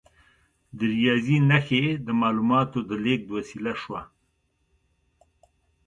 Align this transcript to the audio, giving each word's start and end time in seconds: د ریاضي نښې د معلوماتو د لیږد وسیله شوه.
د 0.77 0.79
ریاضي 0.95 1.37
نښې 1.49 1.85
د 2.05 2.09
معلوماتو 2.21 2.79
د 2.89 2.91
لیږد 3.03 3.27
وسیله 3.37 3.73
شوه. 3.81 4.01